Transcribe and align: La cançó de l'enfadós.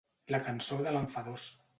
La 0.35 0.39
cançó 0.47 0.79
de 0.87 0.93
l'enfadós. 0.95 1.45